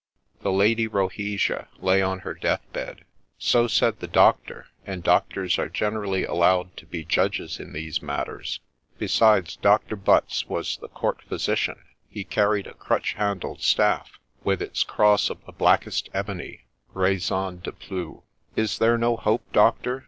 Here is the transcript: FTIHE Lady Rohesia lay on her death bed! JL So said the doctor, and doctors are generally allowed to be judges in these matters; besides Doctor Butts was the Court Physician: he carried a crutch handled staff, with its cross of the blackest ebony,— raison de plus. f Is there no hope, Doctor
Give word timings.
FTIHE 0.43 0.57
Lady 0.57 0.87
Rohesia 0.87 1.67
lay 1.77 2.01
on 2.01 2.21
her 2.21 2.33
death 2.33 2.63
bed! 2.73 3.03
JL 3.03 3.03
So 3.37 3.67
said 3.67 3.99
the 3.99 4.07
doctor, 4.07 4.65
and 4.83 5.03
doctors 5.03 5.59
are 5.59 5.69
generally 5.69 6.23
allowed 6.25 6.75
to 6.77 6.87
be 6.87 7.05
judges 7.05 7.59
in 7.59 7.71
these 7.73 8.01
matters; 8.01 8.61
besides 8.97 9.57
Doctor 9.57 9.95
Butts 9.95 10.47
was 10.47 10.77
the 10.77 10.87
Court 10.89 11.21
Physician: 11.21 11.83
he 12.09 12.23
carried 12.23 12.65
a 12.65 12.73
crutch 12.73 13.13
handled 13.13 13.61
staff, 13.61 14.17
with 14.43 14.59
its 14.59 14.81
cross 14.81 15.29
of 15.29 15.45
the 15.45 15.51
blackest 15.51 16.09
ebony,— 16.15 16.61
raison 16.95 17.59
de 17.59 17.71
plus. 17.71 18.17
f 18.17 18.23
Is 18.55 18.79
there 18.79 18.97
no 18.97 19.15
hope, 19.17 19.43
Doctor 19.53 19.99